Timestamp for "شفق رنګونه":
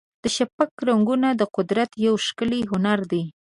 0.35-1.27